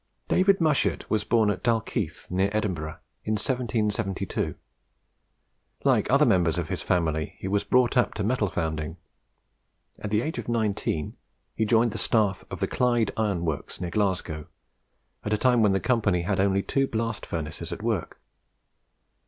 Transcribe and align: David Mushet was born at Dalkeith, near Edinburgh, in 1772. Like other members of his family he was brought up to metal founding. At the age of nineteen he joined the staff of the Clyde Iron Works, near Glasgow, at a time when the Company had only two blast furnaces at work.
David 0.27 0.59
Mushet 0.59 1.07
was 1.11 1.23
born 1.23 1.51
at 1.51 1.61
Dalkeith, 1.61 2.31
near 2.31 2.49
Edinburgh, 2.53 2.97
in 3.23 3.33
1772. 3.33 4.55
Like 5.83 6.09
other 6.09 6.25
members 6.25 6.57
of 6.57 6.69
his 6.69 6.81
family 6.81 7.35
he 7.37 7.47
was 7.47 7.63
brought 7.63 7.95
up 7.95 8.15
to 8.15 8.23
metal 8.23 8.49
founding. 8.49 8.97
At 9.99 10.09
the 10.09 10.21
age 10.23 10.39
of 10.39 10.49
nineteen 10.49 11.17
he 11.53 11.65
joined 11.65 11.91
the 11.91 11.99
staff 11.99 12.43
of 12.49 12.61
the 12.61 12.67
Clyde 12.67 13.11
Iron 13.15 13.45
Works, 13.45 13.79
near 13.79 13.91
Glasgow, 13.91 14.47
at 15.23 15.33
a 15.33 15.37
time 15.37 15.61
when 15.61 15.73
the 15.73 15.79
Company 15.79 16.23
had 16.23 16.39
only 16.39 16.63
two 16.63 16.87
blast 16.87 17.23
furnaces 17.27 17.71
at 17.71 17.83
work. 17.83 18.19